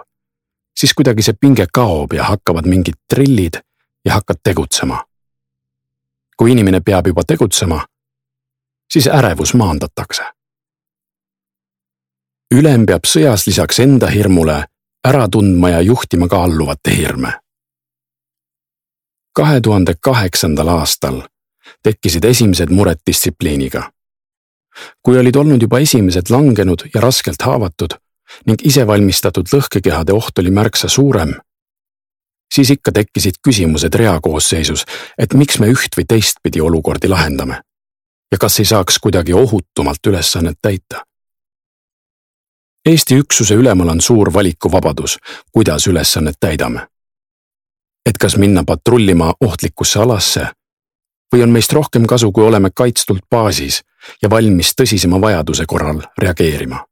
siis 0.80 0.94
kuidagi 0.94 1.22
see 1.22 1.38
pinge 1.40 1.66
kaob 1.74 2.14
ja 2.14 2.24
hakkavad 2.24 2.68
mingid 2.68 2.98
trillid 3.10 3.62
ja 4.06 4.14
hakkad 4.14 4.42
tegutsema. 4.44 5.04
kui 6.38 6.52
inimene 6.52 6.82
peab 6.82 7.08
juba 7.08 7.24
tegutsema, 7.28 7.86
siis 8.94 9.08
ärevus 9.08 9.54
maandatakse. 9.54 10.24
ülem 12.56 12.86
peab 12.86 13.06
sõjas 13.06 13.48
lisaks 13.48 13.80
enda 13.80 14.08
hirmule 14.08 14.66
ära 15.08 15.28
tundma 15.28 15.70
ja 15.70 15.82
juhtima 15.82 16.28
ka 16.28 16.44
alluvate 16.44 16.96
hirme 16.96 17.44
kahe 19.34 19.62
tuhande 19.62 19.94
kaheksandal 20.02 20.68
aastal 20.68 21.22
tekkisid 21.84 22.24
esimesed 22.26 22.70
mured 22.70 23.02
distsipliiniga. 23.08 23.92
kui 25.04 25.18
olid 25.18 25.36
olnud 25.36 25.62
juba 25.62 25.80
esimesed 25.80 26.30
langenud 26.30 26.86
ja 26.94 27.02
raskelt 27.02 27.42
haavatud 27.42 27.94
ning 28.46 28.62
isevalmistatud 28.66 29.50
lõhkekehade 29.54 30.14
oht 30.14 30.40
oli 30.40 30.52
märksa 30.52 30.90
suurem, 30.90 31.34
siis 32.54 32.70
ikka 32.70 32.92
tekkisid 32.92 33.42
küsimused 33.46 33.96
reakoosseisus, 33.96 34.86
et 35.18 35.34
miks 35.34 35.60
me 35.60 35.72
üht 35.74 35.98
või 35.98 36.06
teistpidi 36.08 36.62
olukordi 36.62 37.10
lahendame 37.12 37.62
ja 38.32 38.38
kas 38.42 38.60
ei 38.60 38.66
saaks 38.66 39.00
kuidagi 39.00 39.34
ohutumalt 39.34 40.08
ülesannet 40.08 40.58
täita. 40.62 41.04
Eesti 42.90 43.16
üksuse 43.16 43.56
ülemal 43.56 43.94
on 43.94 44.02
suur 44.02 44.34
valikuvabadus, 44.34 45.18
kuidas 45.52 45.88
ülesannet 45.88 46.36
täidame 46.40 46.88
et 48.06 48.20
kas 48.20 48.38
minna 48.38 48.64
patrullima 48.68 49.34
ohtlikusse 49.42 50.00
alasse 50.00 50.48
või 51.34 51.44
on 51.44 51.54
meist 51.54 51.74
rohkem 51.74 52.06
kasu, 52.08 52.32
kui 52.32 52.46
oleme 52.46 52.70
kaitstult 52.76 53.26
baasis 53.32 53.82
ja 54.22 54.30
valmis 54.30 54.74
tõsisema 54.78 55.22
vajaduse 55.22 55.66
korral 55.66 56.04
reageerima. 56.20 56.84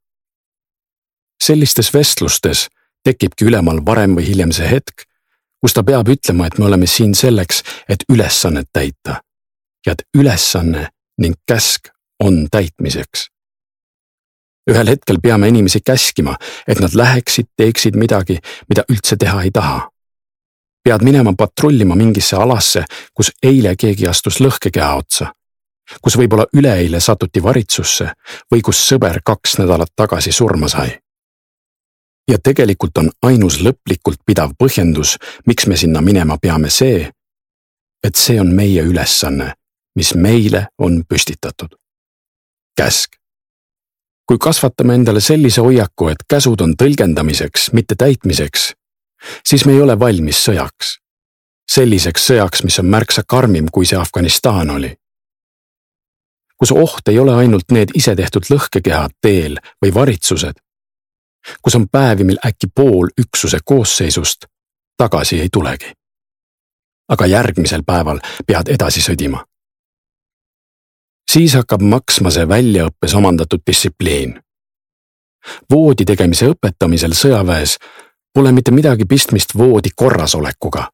Sellistes 1.41 1.93
vestlustes 1.93 2.67
tekibki 3.03 3.45
ülemal 3.45 3.81
varem 3.85 4.15
või 4.17 4.27
hiljem 4.27 4.51
see 4.53 4.67
hetk, 4.69 5.07
kus 5.61 5.73
ta 5.73 5.83
peab 5.83 6.09
ütlema, 6.09 6.47
et 6.47 6.57
me 6.57 6.65
oleme 6.65 6.87
siin 6.87 7.13
selleks, 7.17 7.63
et 7.89 8.05
ülesannet 8.09 8.69
täita 8.73 9.21
ja 9.85 9.93
et 9.93 10.03
ülesanne 10.17 10.89
ning 11.17 11.35
käsk 11.47 11.89
on 12.19 12.47
täitmiseks. 12.51 13.29
ühel 14.69 14.87
hetkel 14.87 15.17
peame 15.19 15.47
inimesi 15.47 15.79
käskima, 15.81 16.35
et 16.67 16.79
nad 16.79 16.93
läheksid, 16.93 17.49
teeksid 17.57 17.95
midagi, 17.97 18.37
mida 18.69 18.83
üldse 18.89 19.17
teha 19.17 19.41
ei 19.41 19.51
taha 19.51 19.91
pead 20.83 21.03
minema 21.03 21.33
patrullima 21.37 21.95
mingisse 21.95 22.35
alasse, 22.35 22.83
kus 23.13 23.31
eile 23.43 23.75
keegi 23.75 24.07
astus 24.07 24.39
lõhkekeha 24.41 24.93
otsa, 24.97 25.31
kus 26.01 26.17
võib-olla 26.17 26.47
üleeile 26.57 26.99
satuti 26.99 27.43
varitsusse 27.43 28.09
või 28.51 28.63
kus 28.65 28.81
sõber 28.89 29.21
kaks 29.25 29.59
nädalat 29.61 29.93
tagasi 29.95 30.31
surma 30.31 30.67
sai. 30.67 30.97
Ja 32.27 32.37
tegelikult 32.43 32.97
on 32.97 33.09
ainus 33.21 33.61
lõplikult 33.61 34.21
pidav 34.25 34.53
põhjendus, 34.59 35.17
miks 35.45 35.67
me 35.67 35.77
sinna 35.77 36.01
minema 36.01 36.37
peame 36.37 36.69
see, 36.69 37.09
et 38.03 38.15
see 38.15 38.39
on 38.41 38.53
meie 38.55 38.83
ülesanne, 38.83 39.53
mis 39.95 40.13
meile 40.15 40.67
on 40.77 41.03
püstitatud. 41.05 41.75
käsk. 42.77 43.17
kui 44.25 44.37
kasvatame 44.37 44.93
endale 44.95 45.21
sellise 45.21 45.61
hoiaku, 45.61 46.07
et 46.07 46.23
käsud 46.29 46.61
on 46.61 46.75
tõlgendamiseks, 46.75 47.73
mitte 47.73 47.95
täitmiseks 47.95 48.71
siis 49.45 49.65
me 49.65 49.73
ei 49.73 49.81
ole 49.81 49.99
valmis 49.99 50.45
sõjaks. 50.45 50.97
selliseks 51.71 52.25
sõjaks, 52.27 52.63
mis 52.63 52.79
on 52.79 52.85
märksa 52.85 53.23
karmim, 53.27 53.67
kui 53.71 53.85
see 53.85 53.99
Afganistan 53.99 54.69
oli. 54.69 54.95
kus 56.57 56.71
oht 56.71 57.07
ei 57.07 57.19
ole 57.19 57.33
ainult 57.35 57.71
need 57.71 57.89
isetehtud 57.95 58.45
lõhkekehad 58.49 59.17
teel 59.21 59.57
või 59.85 59.93
varitsused. 59.93 60.59
Kus 61.61 61.75
on 61.75 61.89
päevi, 61.89 62.23
mil 62.23 62.37
äkki 62.45 62.67
pool 62.75 63.07
üksuse 63.17 63.59
koosseisust 63.65 64.45
tagasi 64.97 65.39
ei 65.39 65.49
tulegi. 65.53 65.91
aga 67.09 67.25
järgmisel 67.25 67.83
päeval 67.85 68.19
pead 68.47 68.67
edasi 68.67 69.01
sõdima. 69.01 69.45
siis 71.31 71.53
hakkab 71.53 71.81
maksma 71.81 72.29
see 72.29 72.47
väljaõppes 72.47 73.15
omandatud 73.15 73.61
distsipliin 73.67 74.39
voodi 75.71 76.05
tegemise 76.05 76.49
õpetamisel 76.51 77.13
sõjaväes 77.17 77.77
pole 78.33 78.51
mitte 78.51 78.71
midagi 78.71 79.05
pistmist 79.05 79.55
voodi 79.57 79.89
korrasolekuga, 79.95 80.87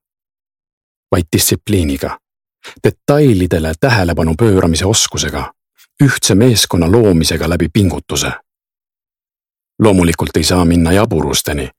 vaid 1.11 1.29
distsipliiniga, 1.35 2.17
detailidele 2.83 3.73
tähelepanu 3.79 4.35
pööramise 4.35 4.85
oskusega, 4.85 5.51
ühtse 6.03 6.35
meeskonna 6.35 6.91
loomisega 6.91 7.49
läbi 7.49 7.69
pingutuse. 7.69 8.31
Loomulikult 9.79 10.37
ei 10.37 10.43
saa 10.43 10.65
minna 10.65 10.91
jaburusteni, 10.91 11.69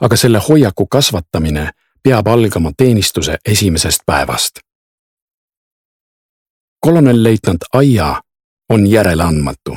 aga 0.00 0.16
selle 0.16 0.40
hoiaku 0.48 0.86
kasvatamine 0.86 1.70
peab 2.02 2.26
algama 2.26 2.70
teenistuse 2.76 3.38
esimesest 3.44 4.00
päevast. 4.06 4.58
kolonelleitnant 6.80 7.64
Aia 7.72 8.22
on 8.68 8.86
järeleandmatu, 8.86 9.76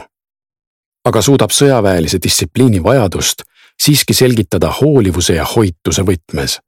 aga 1.05 1.21
suudab 1.21 1.49
sõjaväelise 1.49 2.17
distsipliini 2.23 2.83
vajadust 2.83 3.41
siiski 3.83 4.13
selgitada 4.13 4.73
hoolivuse 4.81 5.33
ja 5.33 5.45
hoituse 5.55 6.01
võtmes. 6.01 6.59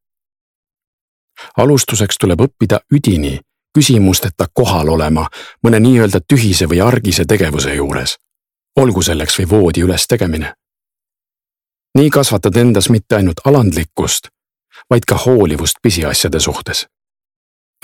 alustuseks 1.58 2.18
tuleb 2.18 2.42
õppida 2.42 2.80
üdini 2.94 3.40
küsimusteta 3.74 4.48
kohal 4.54 4.90
olema 4.90 5.28
mõne 5.64 5.80
nii-öelda 5.80 6.22
tühise 6.28 6.70
või 6.70 6.82
argise 6.86 7.26
tegevuse 7.26 7.74
juures, 7.76 8.18
olgu 8.76 9.02
selleks 9.02 9.40
või 9.40 9.50
voodi 9.50 9.82
üles 9.82 10.08
tegemine. 10.08 10.54
Nii 11.98 12.10
kasvatad 12.10 12.56
endas 12.56 12.90
mitte 12.90 13.16
ainult 13.16 13.42
alandlikkust, 13.46 14.28
vaid 14.90 15.06
ka 15.08 15.18
hoolivust 15.26 15.82
pisiasjade 15.82 16.40
suhtes. 16.40 16.88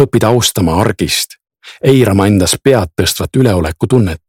õpid 0.01 0.23
austama 0.23 0.79
argist, 0.81 1.35
eirama 1.83 2.27
endas 2.27 2.55
pead 2.63 2.89
tõstvat 3.01 3.35
üleolekutunnet, 3.35 4.21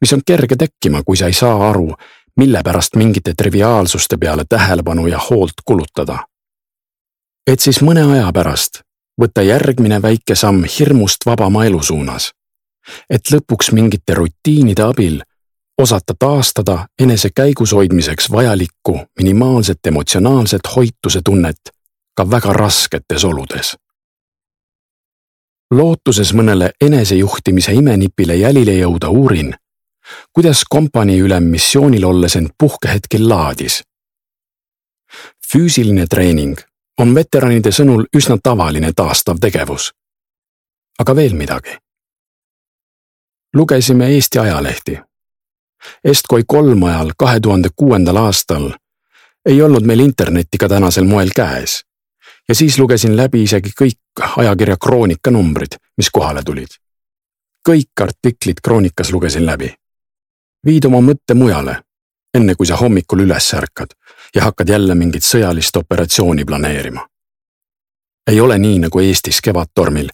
mis 0.00 0.12
on 0.12 0.22
kerge 0.26 0.56
tekkima, 0.56 1.02
kui 1.02 1.16
sa 1.16 1.26
ei 1.26 1.32
saa 1.32 1.70
aru, 1.70 1.94
mille 2.36 2.62
pärast 2.62 2.96
mingite 2.96 3.34
triviaalsuste 3.34 4.16
peale 4.16 4.44
tähelepanu 4.48 5.06
ja 5.06 5.18
hoolt 5.18 5.64
kulutada. 5.64 6.26
et 7.46 7.60
siis 7.60 7.82
mõne 7.82 8.04
aja 8.12 8.32
pärast 8.32 8.82
võtta 9.20 9.42
järgmine 9.42 10.02
väike 10.02 10.34
samm 10.34 10.64
hirmust 10.64 11.26
vabama 11.26 11.64
elu 11.64 11.82
suunas. 11.82 12.32
et 13.10 13.30
lõpuks 13.30 13.72
mingite 13.72 14.14
rutiinide 14.14 14.82
abil 14.82 15.22
osata 15.82 16.14
taastada 16.18 16.86
enese 17.02 17.28
käigus 17.36 17.72
hoidmiseks 17.72 18.30
vajalikku 18.32 19.00
minimaalset 19.18 19.78
emotsionaalset 19.86 20.60
hoituse 20.76 21.20
tunnet 21.24 21.60
ka 22.16 22.30
väga 22.30 22.52
rasketes 22.52 23.24
oludes. 23.24 23.76
lootuses 25.70 26.34
mõnele 26.34 26.70
enesejuhtimise 26.80 27.72
imenipile 27.72 28.36
jälile 28.36 28.72
jõuda 28.72 29.08
uurin 29.08 29.54
kuidas 30.32 30.62
kompaniiülem 30.70 31.44
missioonil 31.44 32.04
olles 32.04 32.36
end 32.36 32.50
puhkehetkel 32.58 33.28
laadis. 33.28 33.82
füüsiline 35.52 36.06
treening 36.06 36.58
on 36.98 37.14
veteranide 37.14 37.70
sõnul 37.70 38.06
üsna 38.16 38.38
tavaline 38.42 38.92
taastav 38.96 39.36
tegevus. 39.40 39.92
aga 40.98 41.16
veel 41.16 41.34
midagi. 41.34 41.76
lugesime 43.54 44.14
Eesti 44.14 44.38
ajalehti. 44.38 44.98
Estkoi 46.04 46.42
kolm 46.46 46.82
ajal 46.82 47.12
kahe 47.16 47.40
tuhande 47.40 47.68
kuuendal 47.76 48.16
aastal 48.16 48.70
ei 49.46 49.62
olnud 49.62 49.86
meil 49.86 50.00
internetti 50.00 50.58
ka 50.58 50.68
tänasel 50.68 51.04
moel 51.04 51.30
käes 51.36 51.82
ja 52.48 52.54
siis 52.54 52.78
lugesin 52.78 53.16
läbi 53.16 53.42
isegi 53.42 53.70
kõik 53.80 54.26
ajakirja 54.36 54.76
Kroonika 54.76 55.30
numbrid, 55.30 55.78
mis 55.96 56.10
kohale 56.10 56.42
tulid. 56.42 56.68
kõik 57.68 58.00
artiklid 58.00 58.60
Kroonikas 58.62 59.12
lugesin 59.12 59.46
läbi 59.46 59.74
viid 60.66 60.84
oma 60.84 61.00
mõtte 61.00 61.34
mujale, 61.34 61.76
enne 62.34 62.54
kui 62.54 62.66
sa 62.66 62.76
hommikul 62.76 63.24
üles 63.26 63.54
ärkad 63.54 63.94
ja 64.34 64.44
hakkad 64.44 64.68
jälle 64.68 64.94
mingit 64.94 65.24
sõjalist 65.24 65.76
operatsiooni 65.76 66.44
planeerima. 66.44 67.08
ei 68.26 68.40
ole 68.40 68.58
nii 68.58 68.78
nagu 68.78 69.00
Eestis 69.00 69.40
kevadtormil, 69.40 70.08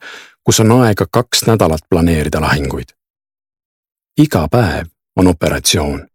kus 0.44 0.60
on 0.60 0.72
aega 0.72 1.06
kaks 1.10 1.46
nädalat 1.46 1.80
planeerida 1.90 2.40
lahinguid. 2.40 2.88
iga 4.18 4.48
päev 4.48 4.86
on 5.18 5.26
operatsioon. 5.26 6.06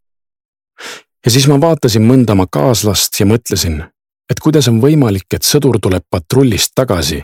ja 1.26 1.32
siis 1.32 1.48
ma 1.48 1.60
vaatasin 1.62 2.06
mõnda 2.08 2.36
oma 2.38 2.48
kaaslast 2.52 3.20
ja 3.20 3.26
mõtlesin, 3.26 3.84
et 4.32 4.40
kuidas 4.40 4.68
on 4.68 4.82
võimalik, 4.82 5.28
et 5.34 5.44
sõdur 5.44 5.80
tuleb 5.82 6.04
patrullist 6.10 6.72
tagasi, 6.76 7.24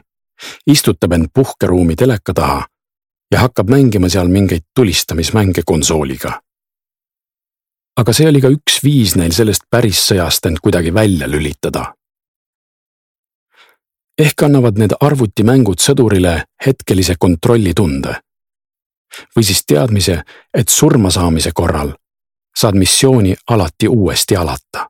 istutab 0.67 1.13
end 1.13 1.31
puhkeruumi 1.33 1.95
teleka 1.95 2.33
taha 2.33 2.67
ja 3.31 3.39
hakkab 3.39 3.69
mängima 3.69 4.09
seal 4.09 4.27
mingeid 4.27 4.63
tulistamismänge 4.75 5.62
konsooliga 5.65 6.39
aga 8.00 8.15
see 8.15 8.27
oli 8.31 8.41
ka 8.43 8.51
üks 8.53 8.79
viis 8.83 9.15
neil 9.19 9.33
sellest 9.36 9.65
päris 9.71 10.00
sõjast 10.12 10.45
end 10.48 10.62
kuidagi 10.63 10.93
välja 10.95 11.27
lülitada. 11.27 11.93
ehk 14.19 14.43
annavad 14.43 14.79
need 14.79 14.93
arvutimängud 15.00 15.79
sõdurile 15.79 16.33
hetkelise 16.65 17.15
kontrollitunde. 17.19 18.19
Või 19.36 19.44
siis 19.44 19.63
teadmise, 19.68 20.22
et 20.54 20.70
surma 20.70 21.10
saamise 21.10 21.51
korral 21.54 21.94
saad 22.60 22.75
missiooni 22.75 23.36
alati 23.50 23.88
uuesti 23.88 24.36
alata. 24.36 24.89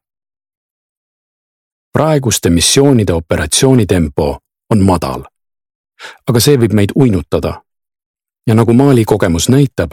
praeguste 1.94 2.50
missioonide 2.50 3.14
operatsioonitempo 3.14 4.38
on 4.70 4.84
madal. 4.84 5.24
aga 6.30 6.40
see 6.40 6.58
võib 6.58 6.74
meid 6.74 6.92
uinutada. 6.96 7.62
ja 8.48 8.56
nagu 8.56 8.74
Mali 8.74 9.06
kogemus 9.06 9.50
näitab, 9.50 9.92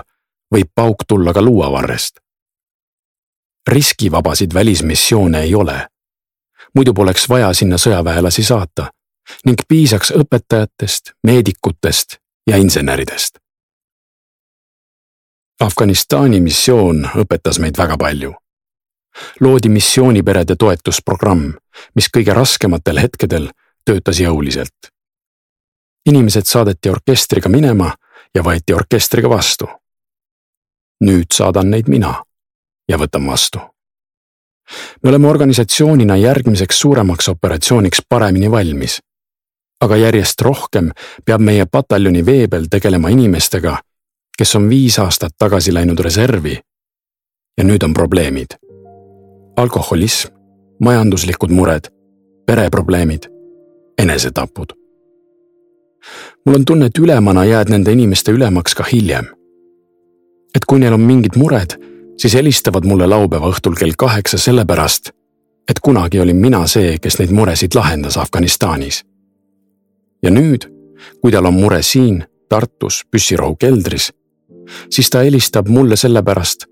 võib 0.55 0.71
pauk 0.75 1.05
tulla 1.09 1.33
ka 1.33 1.43
luuavarrest. 1.43 2.21
riskivabasid 3.69 4.55
välismissioone 4.55 5.43
ei 5.43 5.55
ole. 5.55 5.89
muidu 6.75 6.95
poleks 6.95 7.29
vaja 7.29 7.53
sinna 7.53 7.77
sõjaväelasi 7.77 8.43
saata 8.45 8.91
ning 9.45 9.61
piisaks 9.69 10.11
õpetajatest, 10.11 11.13
meedikutest 11.27 12.17
ja 12.47 12.57
inseneridest. 12.57 13.39
Afganistani 15.61 16.41
missioon 16.41 17.07
õpetas 17.17 17.59
meid 17.59 17.79
väga 17.79 17.97
palju. 17.97 18.35
loodi 19.41 19.69
missiooniperede 19.69 20.57
toetusprogramm, 20.57 21.55
mis 21.95 22.09
kõige 22.17 22.35
raskematel 22.35 22.99
hetkedel 23.01 23.49
töötas 23.85 24.21
jõuliselt. 24.21 24.93
inimesed 26.07 26.45
saadeti 26.45 26.91
orkestriga 26.91 27.49
minema 27.49 27.95
ja 28.35 28.43
võeti 28.43 28.75
orkestriga 28.75 29.29
vastu. 29.29 29.67
nüüd 31.01 31.33
saadan 31.33 31.71
neid 31.71 31.89
mina 31.89 32.23
ja 32.89 32.99
võtan 32.99 33.27
vastu. 33.27 33.59
me 35.03 35.09
oleme 35.09 35.29
organisatsioonina 35.29 36.17
järgmiseks 36.17 36.79
suuremaks 36.79 37.29
operatsiooniks 37.29 38.03
paremini 38.09 38.51
valmis 38.51 39.01
aga 39.81 39.97
järjest 39.97 40.41
rohkem 40.41 40.91
peab 41.25 41.41
meie 41.41 41.67
pataljoni 41.67 42.27
veebel 42.27 42.69
tegelema 42.71 43.09
inimestega, 43.09 43.79
kes 44.39 44.57
on 44.57 44.69
viis 44.69 44.99
aastat 44.99 45.33
tagasi 45.39 45.75
läinud 45.75 46.01
reservi. 46.01 46.61
ja 47.59 47.65
nüüd 47.65 47.85
on 47.85 47.95
probleemid. 47.95 48.47
alkoholism, 49.57 50.29
majanduslikud 50.81 51.51
mured, 51.51 51.89
pereprobleemid, 52.47 53.27
enesetapud. 53.99 54.73
mul 56.47 56.55
on 56.55 56.65
tunne, 56.65 56.87
et 56.87 56.99
ülemana 56.99 57.45
jääd 57.45 57.71
nende 57.71 57.93
inimeste 57.93 58.33
ülemaks 58.33 58.75
ka 58.75 58.85
hiljem. 58.93 59.27
et 60.55 60.65
kui 60.65 60.79
neil 60.79 60.93
on 60.93 61.01
mingid 61.01 61.37
mured, 61.37 61.77
siis 62.19 62.35
helistavad 62.35 62.85
mulle 62.85 63.07
laupäeva 63.07 63.49
õhtul 63.49 63.77
kell 63.79 63.93
kaheksa 63.99 64.39
sellepärast, 64.39 65.11
et 65.69 65.81
kunagi 65.81 66.21
olin 66.21 66.37
mina 66.37 66.67
see, 66.67 66.99
kes 66.99 67.19
neid 67.19 67.31
muresid 67.31 67.75
lahendas 67.75 68.17
Afganistanis 68.17 69.05
ja 70.23 70.33
nüüd, 70.33 70.67
kui 71.21 71.33
tal 71.33 71.47
on 71.47 71.57
mure 71.57 71.83
siin 71.83 72.25
Tartus 72.51 73.03
püssirohu 73.11 73.57
keldris, 73.59 74.13
siis 74.91 75.11
ta 75.11 75.19
helistab 75.19 75.69
mulle 75.69 75.97
sellepärast, 75.97 76.65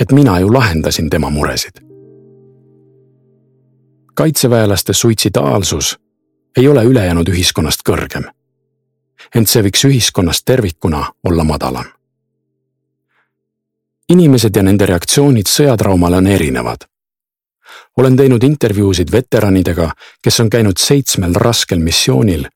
et 0.00 0.12
mina 0.12 0.40
ju 0.40 0.52
lahendasin 0.52 1.10
tema 1.10 1.30
muresid. 1.30 1.88
kaitseväelaste 4.14 4.92
suitsidaalsus 4.92 5.98
ei 6.56 6.68
ole 6.68 6.84
ülejäänud 6.84 7.28
ühiskonnast 7.28 7.80
kõrgem. 7.88 8.24
ent 9.34 9.48
see 9.48 9.62
võiks 9.62 9.84
ühiskonnast 9.84 10.42
tervikuna 10.44 11.12
olla 11.24 11.44
madalam. 11.44 11.84
inimesed 14.08 14.56
ja 14.56 14.62
nende 14.62 14.86
reaktsioonid 14.86 15.46
sõjatraumale 15.46 16.16
on 16.16 16.26
erinevad 16.26 16.84
olen 17.96 18.16
teinud 18.16 18.42
intervjuusid 18.42 19.12
veteranidega, 19.12 19.90
kes 20.22 20.40
on 20.40 20.50
käinud 20.50 20.78
seitsmel 20.78 21.34
raskel 21.34 21.78
missioonil 21.78 22.46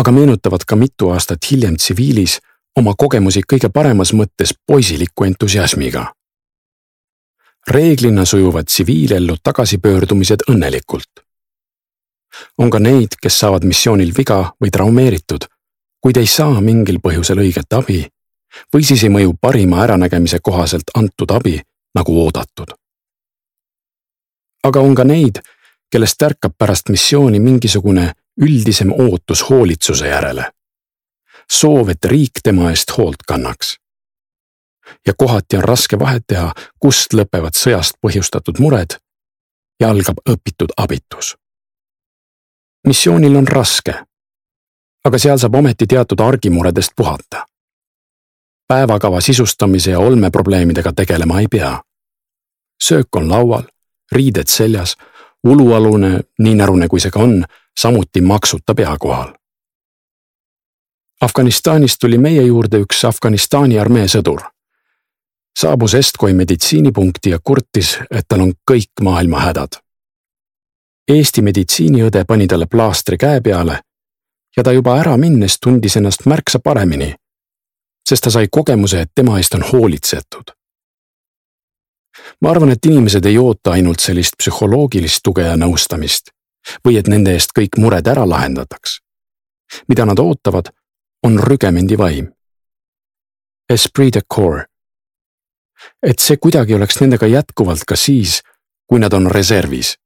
aga 0.00 0.12
meenutavad 0.12 0.64
ka 0.66 0.76
mitu 0.76 1.10
aastat 1.14 1.50
hiljem 1.50 1.76
tsiviilis 1.76 2.38
oma 2.76 2.94
kogemusi 2.96 3.42
kõige 3.52 3.68
paremas 3.68 4.12
mõttes 4.12 4.54
poisiliku 4.66 5.24
entusiasmiga. 5.24 6.14
reeglina 7.70 8.24
sujuvad 8.24 8.64
tsiviilellu 8.64 9.36
tagasipöördumised 9.42 10.40
õnnelikult. 10.50 11.24
on 12.58 12.70
ka 12.70 12.78
neid, 12.78 13.08
kes 13.22 13.38
saavad 13.38 13.64
missioonil 13.64 14.12
viga 14.16 14.54
või 14.64 14.70
traumeeritud, 14.70 15.44
kuid 16.00 16.16
ei 16.16 16.26
saa 16.26 16.60
mingil 16.60 16.98
põhjusel 16.98 17.38
õiget 17.38 17.72
abi 17.72 18.08
või 18.74 18.84
siis 18.84 19.02
ei 19.04 19.10
mõju 19.10 19.34
parima 19.40 19.82
äranägemise 19.84 20.38
kohaselt 20.42 20.90
antud 20.94 21.30
abi 21.30 21.60
nagu 21.94 22.20
oodatud. 22.24 22.74
aga 24.64 24.80
on 24.80 24.94
ka 24.94 25.04
neid, 25.04 25.40
kellest 25.90 26.22
ärkab 26.22 26.54
pärast 26.58 26.88
missiooni 26.88 27.40
mingisugune 27.40 28.12
üldisem 28.40 28.92
ootus 28.92 29.50
hoolitsuse 29.50 30.08
järele. 30.08 30.50
Soov, 31.50 31.88
et 31.88 32.04
riik 32.04 32.42
tema 32.44 32.70
eest 32.70 32.96
hoolt 32.96 33.22
kannaks. 33.26 33.76
ja 35.06 35.12
kohati 35.18 35.56
on 35.56 35.64
raske 35.64 35.98
vahet 35.98 36.24
teha, 36.26 36.52
kust 36.80 37.14
lõpevad 37.14 37.54
sõjast 37.54 37.94
põhjustatud 38.02 38.58
mured 38.58 38.98
ja 39.80 39.90
algab 39.90 40.18
õpitud 40.28 40.74
abitus. 40.76 41.36
missioonil 42.86 43.36
on 43.36 43.48
raske, 43.48 43.94
aga 45.04 45.18
seal 45.18 45.38
saab 45.38 45.54
ometi 45.54 45.86
teatud 45.86 46.20
argimuredest 46.20 46.92
puhata. 46.96 47.46
päevakava 48.68 49.20
sisustamise 49.20 49.90
ja 49.90 49.98
olmeprobleemidega 49.98 50.92
tegelema 50.92 51.40
ei 51.40 51.48
pea. 51.48 51.82
söök 52.82 53.16
on 53.16 53.28
laual, 53.28 53.62
riided 54.12 54.46
seljas, 54.46 54.96
ulualune, 55.44 56.20
nii 56.38 56.54
närune 56.54 56.88
kui 56.88 57.00
see 57.00 57.10
ka 57.10 57.20
on 57.20 57.44
samuti 57.80 58.20
maksuta 58.20 58.74
pea 58.74 58.96
kohal. 58.98 59.39
Afganistanist 61.20 62.00
tuli 62.00 62.18
meie 62.18 62.42
juurde 62.42 62.80
üks 62.80 63.04
Afganistani 63.04 63.78
armee 63.78 64.08
sõdur. 64.08 64.40
saabus 65.58 65.94
Estkoi 65.94 66.32
meditsiinipunkti 66.34 67.30
ja 67.30 67.38
kurtis, 67.44 67.98
et 68.10 68.24
tal 68.28 68.40
on 68.40 68.52
kõik 68.70 69.02
maailma 69.02 69.40
hädad. 69.40 69.80
Eesti 71.08 71.42
meditsiiniõde 71.42 72.24
pani 72.24 72.46
talle 72.46 72.66
plaastri 72.66 73.18
käe 73.18 73.40
peale 73.40 73.80
ja 74.56 74.62
ta 74.62 74.72
juba 74.72 74.96
ära 75.00 75.16
minnes 75.16 75.58
tundis 75.60 75.96
ennast 75.96 76.26
märksa 76.26 76.58
paremini, 76.58 77.14
sest 78.08 78.24
ta 78.24 78.30
sai 78.30 78.48
kogemuse, 78.50 79.00
et 79.00 79.10
tema 79.14 79.36
eest 79.38 79.54
on 79.54 79.64
hoolitsetud 79.72 80.54
ma 82.40 82.50
arvan, 82.50 82.70
et 82.70 82.86
inimesed 82.86 83.24
ei 83.24 83.38
oota 83.38 83.76
ainult 83.76 84.00
sellist 84.00 84.36
psühholoogilist 84.38 85.22
tuge 85.24 85.44
ja 85.46 85.56
nõustamist 85.56 86.32
või 86.86 86.98
et 87.00 87.08
nende 87.08 87.34
eest 87.36 87.54
kõik 87.56 87.78
mured 87.78 88.06
ära 88.06 88.26
lahendataks. 88.28 89.00
mida 89.88 90.04
nad 90.04 90.18
ootavad, 90.18 90.70
on 91.22 91.38
rügemendi 91.38 91.98
vaim. 91.98 92.32
Esprit 93.68 94.14
de 94.14 94.20
corps. 94.34 94.64
et 96.02 96.18
see 96.18 96.36
kuidagi 96.36 96.74
oleks 96.74 96.98
nendega 97.00 97.26
jätkuvalt 97.26 97.86
ka 97.88 97.96
siis, 97.96 98.42
kui 98.86 99.00
nad 99.00 99.12
on 99.12 99.30
reservis. 99.30 99.96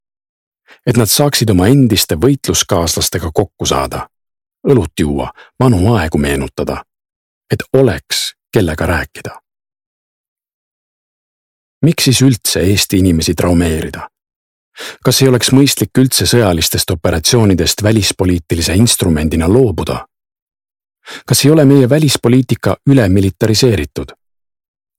et 0.86 0.96
nad 0.96 1.06
saaksid 1.06 1.50
oma 1.50 1.66
endiste 1.66 2.14
võitluskaaslastega 2.14 3.30
kokku 3.34 3.66
saada, 3.66 4.08
õlut 4.68 5.00
juua, 5.00 5.32
vanu 5.60 5.94
aegu 5.94 6.18
meenutada. 6.18 6.84
et 7.52 7.62
oleks, 7.72 8.34
kellega 8.52 8.86
rääkida. 8.86 9.40
miks 11.82 12.04
siis 12.04 12.22
üldse 12.22 12.60
Eesti 12.60 12.98
inimesi 12.98 13.34
traumeerida? 13.34 14.08
kas 15.04 15.22
ei 15.22 15.28
oleks 15.28 15.52
mõistlik 15.52 15.98
üldse 15.98 16.26
sõjalistest 16.26 16.90
operatsioonidest 16.90 17.82
välispoliitilise 17.82 18.74
instrumendina 18.74 19.48
loobuda? 19.48 20.06
Kas 21.26 21.44
ei 21.44 21.50
ole 21.50 21.64
meie 21.64 21.88
välispoliitika 21.88 22.76
ülemilitariseeritud? 22.86 24.12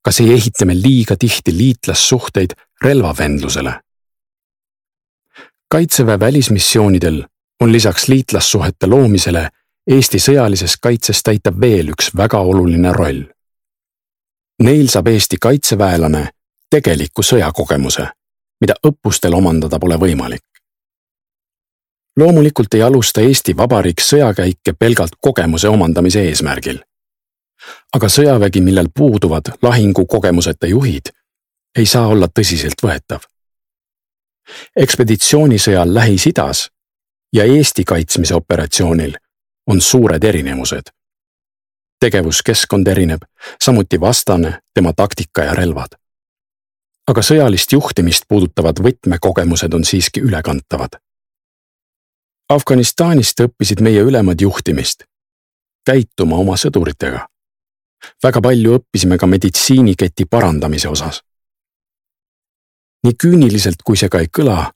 kas 0.02 0.20
ei 0.20 0.34
ehita 0.34 0.66
me 0.66 0.76
liiga 0.82 1.16
tihti 1.16 1.58
liitlassuhteid 1.58 2.50
relvavendlusele? 2.84 3.80
kaitseväe 5.72 6.20
välismissioonidel 6.20 7.24
on 7.62 7.72
lisaks 7.72 8.08
liitlassuhete 8.08 8.88
loomisele 8.88 9.50
Eesti 9.92 10.18
sõjalises 10.18 10.80
kaitses 10.82 11.24
täita 11.24 11.52
veel 11.62 11.92
üks 11.94 12.08
väga 12.18 12.40
oluline 12.42 12.90
roll. 12.94 13.20
Neil 14.66 14.88
saab 14.90 15.12
Eesti 15.14 15.38
kaitseväelane 15.38 16.30
tegeliku 16.74 17.22
sõjakogemuse 17.22 18.08
mida 18.62 18.76
õppustel 18.88 19.36
omandada 19.36 19.80
pole 19.80 19.98
võimalik. 20.00 20.44
Loomulikult 22.18 22.74
ei 22.74 22.82
alusta 22.82 23.22
Eesti 23.22 23.58
Vabariik 23.58 24.02
sõjakäike 24.02 24.74
pelgalt 24.80 25.18
kogemuse 25.22 25.70
omandamise 25.70 26.22
eesmärgil. 26.22 26.80
aga 27.94 28.08
sõjavägi, 28.08 28.62
millel 28.62 28.88
puuduvad 28.98 29.44
lahingukogemuseta 29.62 30.68
juhid, 30.68 31.10
ei 31.78 31.86
saa 31.86 32.08
olla 32.08 32.28
tõsiseltvõetav. 32.40 33.20
ekspeditsioonisõjal 34.76 35.94
Lähis-Idas 35.94 36.70
ja 37.34 37.44
Eesti 37.44 37.84
kaitsmise 37.84 38.36
operatsioonil 38.36 39.16
on 39.68 39.82
suured 39.82 40.24
erinevused. 40.24 40.84
tegevuskeskkond 42.00 42.88
erineb, 42.88 43.22
samuti 43.64 44.00
vastane, 44.00 44.60
tema 44.74 44.94
taktika 44.94 45.44
ja 45.44 45.54
relvad 45.54 45.96
aga 47.08 47.22
sõjalist 47.22 47.74
juhtimist 47.74 48.26
puudutavad 48.28 48.80
võtmekogemused 48.82 49.74
on 49.78 49.86
siiski 49.86 50.24
ülekantavad. 50.26 50.98
Afganistanist 52.50 53.40
õppisid 53.42 53.80
meie 53.82 54.04
ülemad 54.06 54.42
juhtimist, 54.42 55.04
käituma 55.86 56.38
oma 56.38 56.54
sõduritega. 56.54 57.26
väga 58.24 58.42
palju 58.42 58.76
õppisime 58.78 59.18
ka 59.18 59.26
meditsiiniketi 59.28 60.26
parandamise 60.30 60.90
osas. 60.90 61.22
nii 63.04 63.14
küüniliselt, 63.24 63.82
kui 63.84 63.98
see 63.98 64.10
ka 64.10 64.20
ei 64.20 64.28
kõla, 64.38 64.72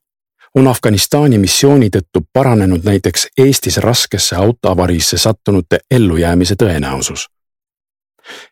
on 0.56 0.68
Afganistani 0.68 1.38
missiooni 1.38 1.90
tõttu 1.90 2.26
paranenud 2.34 2.84
näiteks 2.84 3.28
Eestis 3.38 3.78
raskesse 3.78 4.36
autoavariisse 4.36 5.18
sattunute 5.18 5.80
ellujäämise 5.92 6.56
tõenäosus. 6.56 7.28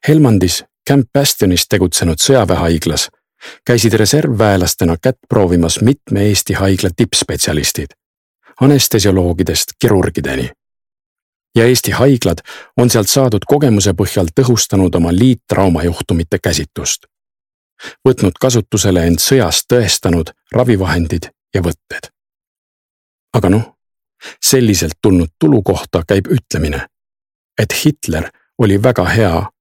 Helmandis 0.07 0.63
Camp 0.89 1.09
Bastionis 1.13 1.67
tegutsenud 1.67 2.21
sõjaväehaiglas 2.21 3.09
käisid 3.65 3.93
reservväelastena 3.93 4.97
kätt 5.01 5.17
proovimas 5.29 5.81
mitme 5.81 6.21
Eesti 6.21 6.53
haigla 6.53 6.89
tippspetsialistid, 6.95 7.97
anestesioloogidest 8.61 9.67
kirurgideni. 9.79 10.51
ja 11.55 11.65
Eesti 11.65 11.91
haiglad 11.91 12.37
on 12.77 12.89
sealt 12.89 13.09
saadud 13.09 13.45
kogemuse 13.47 13.93
põhjal 13.93 14.27
tõhustanud 14.39 14.95
oma 14.95 15.11
liittraumajuhtumite 15.11 16.39
käsitlust. 16.39 17.05
võtnud 18.09 18.37
kasutusele 18.39 19.07
end 19.07 19.19
sõjas 19.19 19.63
tõestanud 19.73 20.31
ravivahendid 20.51 21.29
ja 21.55 21.61
võtted. 21.61 22.11
aga 23.33 23.49
noh, 23.49 23.77
selliselt 24.45 24.93
tulnud 25.01 25.29
tulu 25.39 25.61
kohta 25.63 26.03
käib 26.07 26.27
ütlemine, 26.27 26.87
et 27.61 27.73
Hitler 27.85 28.31
oli 28.57 28.83
väga 28.83 29.05
hea 29.05 29.51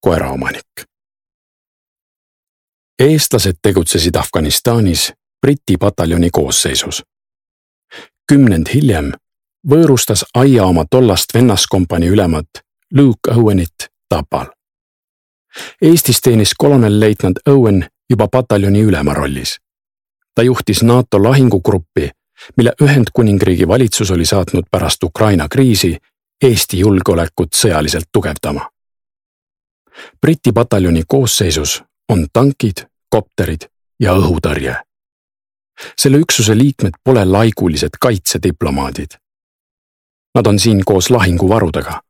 koeraomanik. 0.00 0.84
eestlased 2.98 3.56
tegutsesid 3.62 4.16
Afganistanis 4.16 5.12
Briti 5.42 5.76
pataljoni 5.76 6.30
koosseisus. 6.30 7.02
Kümnend 8.28 8.68
hiljem 8.74 9.12
võõrustas 9.68 10.24
aia 10.34 10.64
oma 10.64 10.84
tollast 10.90 11.34
vennaskompanii 11.34 12.08
ülemat 12.08 12.62
Luke 12.94 13.34
Owenit 13.34 13.88
Tapal. 14.08 14.46
Eestis 15.82 16.20
teenis 16.20 16.54
kolonelleitnant 16.58 17.38
Owen 17.48 17.84
juba 18.10 18.28
pataljoni 18.28 18.82
ülema 18.82 19.14
rollis 19.14 19.58
ta 20.34 20.42
juhtis 20.42 20.82
NATO 20.82 21.22
lahingugruppi, 21.22 22.10
mille 22.56 22.72
Ühendkuningriigi 22.82 23.68
valitsus 23.68 24.10
oli 24.10 24.24
saatnud 24.24 24.64
pärast 24.70 25.02
Ukraina 25.02 25.48
kriisi 25.48 25.96
Eesti 26.44 26.78
julgeolekut 26.78 27.54
sõjaliselt 27.54 28.08
tugevdama. 28.12 28.70
Briti 30.20 30.52
pataljoni 30.52 31.02
koosseisus 31.06 31.82
on 32.08 32.26
tankid, 32.32 32.86
kopterid 33.08 33.68
ja 34.00 34.14
õhutõrje. 34.18 34.76
Selle 35.96 36.20
üksuse 36.22 36.56
liikmed 36.58 37.00
pole 37.04 37.24
laigulised 37.24 37.98
kaitsediplomaadid. 38.00 39.18
Nad 40.34 40.46
on 40.46 40.58
siin 40.58 40.84
koos 40.84 41.10
lahinguvarudega, 41.10 42.00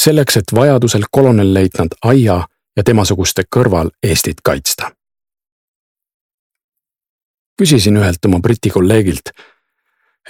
selleks 0.00 0.36
et 0.36 0.54
vajadusel 0.54 1.08
kolonelleitnant 1.10 1.98
Aia 2.02 2.44
ja 2.76 2.84
temasuguste 2.84 3.44
kõrval 3.50 3.90
Eestit 4.02 4.40
kaitsta 4.44 4.92
küsisin 7.58 7.98
ühelt 7.98 8.24
oma 8.26 8.40
Briti 8.40 8.70
kolleegilt, 8.70 9.32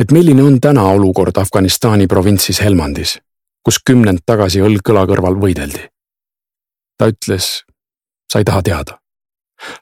et 0.00 0.12
milline 0.12 0.42
on 0.42 0.60
täna 0.60 0.86
olukord 0.96 1.36
Afganistani 1.36 2.06
provintsis 2.08 2.62
Helmandis, 2.64 3.18
kus 3.64 3.80
kümnend 3.84 4.24
tagasi 4.26 4.62
õlg 4.64 4.84
kõla 4.84 5.04
kõrval 5.10 5.36
võideldi. 5.42 5.88
ta 6.98 7.06
ütles, 7.12 7.64
sa 8.32 8.38
ei 8.38 8.44
taha 8.44 8.62
teada. 8.62 8.98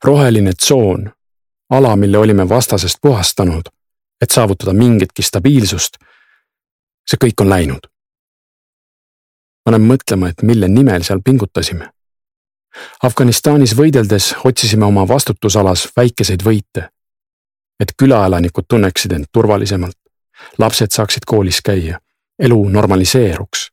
roheline 0.04 0.52
tsoon, 0.52 1.10
ala, 1.70 1.96
mille 1.96 2.18
olime 2.18 2.48
vastasest 2.48 2.98
puhastanud, 3.02 3.68
et 4.20 4.30
saavutada 4.30 4.72
mingitki 4.72 5.22
stabiilsust, 5.22 5.96
see 7.10 7.18
kõik 7.24 7.40
on 7.40 7.48
läinud. 7.48 7.86
panen 9.64 9.82
mõtlema, 9.82 10.28
et 10.28 10.42
mille 10.42 10.68
nimel 10.68 11.02
seal 11.02 11.20
pingutasime. 11.24 11.90
Afganistanis 13.02 13.72
võideldes 13.76 14.34
otsisime 14.44 14.84
oma 14.84 15.08
vastutusalas 15.08 15.88
väikeseid 15.96 16.44
võite 16.44 16.90
et 17.80 17.92
külaelanikud 17.98 18.64
tunneksid 18.68 19.12
end 19.12 19.30
turvalisemalt, 19.32 19.98
lapsed 20.58 20.92
saaksid 20.92 21.26
koolis 21.26 21.60
käia, 21.62 22.00
elu 22.38 22.68
normaliseeruks. 22.68 23.70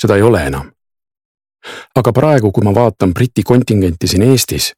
seda 0.00 0.16
ei 0.16 0.22
ole 0.22 0.46
enam. 0.46 0.70
aga 1.94 2.12
praegu, 2.12 2.52
kui 2.52 2.64
ma 2.64 2.74
vaatan 2.74 3.14
Briti 3.14 3.42
kontingenti 3.42 4.06
siin 4.08 4.22
Eestis, 4.22 4.72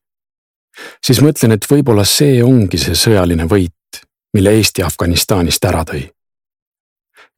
siis 1.07 1.21
mõtlen, 1.23 1.53
et 1.53 1.67
võib-olla 1.71 2.05
see 2.05 2.43
ongi 2.45 2.79
see 2.79 2.95
sõjaline 2.95 3.47
võit, 3.49 4.03
mille 4.35 4.55
Eesti 4.59 4.83
Afganistanist 4.83 5.65
ära 5.65 5.85
tõi. 5.85 6.09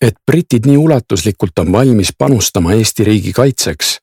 et 0.01 0.17
britid 0.27 0.67
nii 0.67 0.77
ulatuslikult 0.77 1.59
on 1.59 1.73
valmis 1.73 2.11
panustama 2.19 2.75
Eesti 2.75 3.05
riigi 3.05 3.33
kaitseks, 3.33 3.99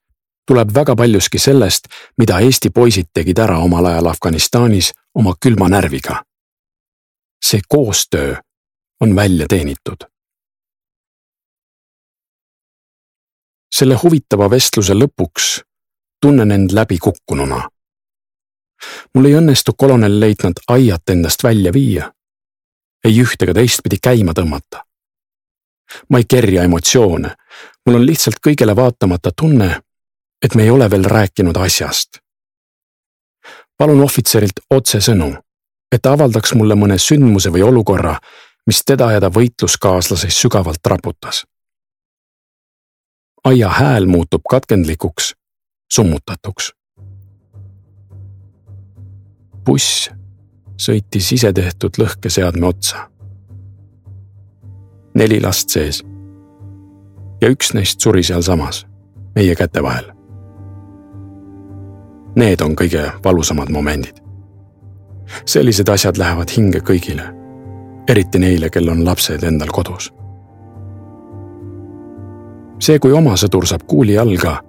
tuleb 0.48 0.72
väga 0.74 0.96
paljuski 0.96 1.40
sellest, 1.40 1.88
mida 2.18 2.40
Eesti 2.40 2.70
poisid 2.70 3.12
tegid 3.14 3.40
ära 3.40 3.60
omal 3.60 3.86
ajal 3.86 4.08
Afganistanis 4.08 4.94
oma 5.16 5.36
külma 5.40 5.70
närviga 5.70 6.24
see 7.46 7.60
koostöö 7.68 8.36
on 9.02 9.16
välja 9.16 9.46
teenitud. 9.50 9.98
selle 13.76 13.96
huvitava 13.96 14.50
vestluse 14.50 14.94
lõpuks 14.94 15.62
tunnen 16.22 16.52
end 16.52 16.72
läbikukkununa. 16.74 17.70
Mul 19.14 19.26
ei 19.26 19.36
õnnestu 19.40 19.74
kolonelleitnant 19.78 20.60
Aiat 20.68 21.10
endast 21.10 21.44
välja 21.44 21.74
viia, 21.74 22.12
ei 23.04 23.22
üht 23.22 23.42
ega 23.44 23.54
teistpidi 23.54 23.98
käima 24.02 24.34
tõmmata. 24.34 24.84
ma 26.10 26.18
ei 26.18 26.26
kerja 26.30 26.64
emotsioone, 26.64 27.36
mul 27.86 27.96
on 27.96 28.06
lihtsalt 28.06 28.40
kõigele 28.48 28.76
vaatamata 28.76 29.32
tunne, 29.36 29.82
et 30.46 30.56
me 30.56 30.64
ei 30.64 30.70
ole 30.70 30.90
veel 30.92 31.04
rääkinud 31.04 31.58
asjast. 31.58 32.20
palun 33.78 34.02
ohvitserilt 34.02 34.60
otsesõnu 34.70 35.36
et 35.92 36.02
ta 36.02 36.14
avaldaks 36.14 36.54
mulle 36.58 36.78
mõne 36.78 36.98
sündmuse 37.02 37.52
või 37.54 37.64
olukorra, 37.66 38.16
mis 38.70 38.82
teda 38.86 39.12
ja 39.16 39.22
ta 39.22 39.32
võitluskaaslasi 39.34 40.30
sügavalt 40.34 40.86
raputas. 40.86 41.46
aia 43.44 43.70
hääl 43.70 44.06
muutub 44.06 44.42
katkendlikuks, 44.50 45.34
summutatuks. 45.94 46.74
Buss 49.66 50.10
sõitis 50.80 51.34
isetehtud 51.34 52.00
lõhkeseadme 52.00 52.68
otsa. 52.68 53.10
neli 55.14 55.42
last 55.42 55.70
sees. 55.70 56.04
ja 57.42 57.50
üks 57.50 57.74
neist 57.74 58.00
suri 58.00 58.24
sealsamas, 58.24 58.86
meie 59.36 59.56
käte 59.56 59.84
vahel. 59.84 60.12
Need 62.36 62.62
on 62.62 62.76
kõige 62.76 63.12
valusamad 63.24 63.70
momendid 63.70 64.30
sellised 65.46 65.90
asjad 65.90 66.18
lähevad 66.18 66.52
hinge 66.58 66.82
kõigile, 66.86 67.26
eriti 68.10 68.40
neile, 68.42 68.70
kel 68.70 68.90
on 68.90 69.06
lapsed 69.06 69.44
endal 69.44 69.72
kodus. 69.74 70.14
see, 72.80 73.00
kui 73.00 73.12
oma 73.12 73.36
sõdur 73.36 73.66
saab 73.68 73.84
kuuli 73.88 74.14
jalga, 74.16 74.62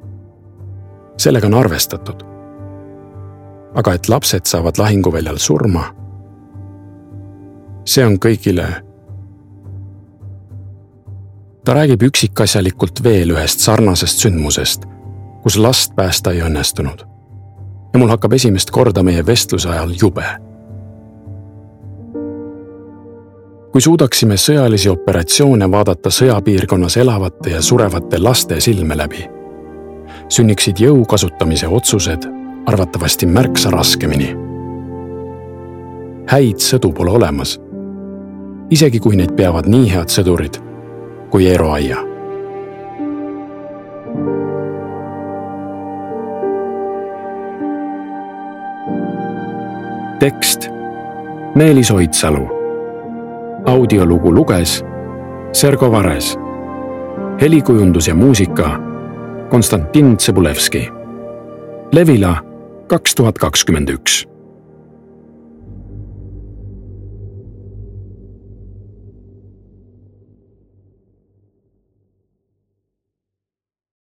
sellega 1.17 1.47
on 1.47 1.55
arvestatud. 1.55 2.25
Aga 3.75 3.95
et 3.95 4.09
lapsed 4.09 4.47
saavad 4.51 4.79
lahinguväljal 4.79 5.39
surma, 5.39 5.85
see 7.85 8.07
on 8.07 8.19
kõigile. 8.19 8.67
ta 11.65 11.75
räägib 11.77 12.03
üksikasjalikult 12.03 13.03
veel 13.05 13.35
ühest 13.35 13.61
sarnasest 13.61 14.23
sündmusest, 14.25 14.87
kus 15.43 15.57
last 15.57 15.93
päästa 15.97 16.33
ei 16.33 16.41
õnnestunud 16.43 17.05
ja 17.93 17.99
mul 17.99 18.09
hakkab 18.09 18.33
esimest 18.33 18.71
korda 18.71 19.03
meie 19.03 19.27
vestluse 19.27 19.69
ajal 19.69 19.93
jube 20.03 20.25
kui 23.73 23.81
suudaksime 23.81 24.37
sõjalisi 24.41 24.91
operatsioone 24.91 25.71
vaadata 25.71 26.11
sõjapiirkonnas 26.11 26.97
elavate 26.97 27.55
ja 27.55 27.63
surevate 27.63 28.19
laste 28.19 28.59
silme 28.61 28.97
läbi, 28.99 29.23
sünniksid 30.29 30.83
jõu 30.83 31.05
kasutamise 31.07 31.69
otsused 31.69 32.27
arvatavasti 32.67 33.27
märksa 33.27 33.71
raskemini. 33.71 34.37
häid 36.31 36.63
sõdu 36.63 36.93
pole 36.93 37.11
olemas, 37.11 37.61
isegi 38.71 39.01
kui 39.01 39.17
neid 39.17 39.33
peavad 39.37 39.67
nii 39.67 39.91
head 39.91 40.09
sõdurid 40.09 40.61
kui 41.31 41.49
Eero 41.49 41.71
Aia. 41.73 41.97
tekst 50.21 50.69
Meelis 51.55 51.91
Oidsalu 51.91 52.49
audiolugu 53.67 54.35
luges 54.35 54.85
Sergo 55.53 55.93
Vares. 55.93 56.39
helikujundus 57.41 58.09
ja 58.09 58.15
muusika 58.15 58.81
Konstantin 59.49 60.17
Tsõbulevski. 60.17 60.93
Levila 61.93 62.50
kaks 62.91 63.15
tuhat 63.15 63.39
kakskümmend 63.39 63.89
üks 63.93 64.25